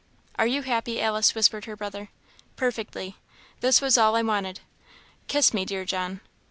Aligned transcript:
"Are 0.33 0.47
you 0.47 0.63
happy, 0.63 0.99
Alice?" 0.99 1.35
whispered 1.35 1.65
her 1.65 1.75
brother. 1.75 2.09
"Perfectly. 2.55 3.17
This 3.59 3.81
was 3.81 3.99
all 3.99 4.15
I 4.15 4.23
wanted. 4.23 4.61
Kiss 5.27 5.53
me, 5.53 5.63
dear 5.63 5.85
John!" 5.85 6.21